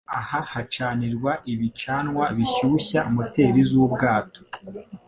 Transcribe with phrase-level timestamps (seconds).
[0.17, 4.41] Aha hacanirwa ibicanwa bishyushya moteri z'ubwato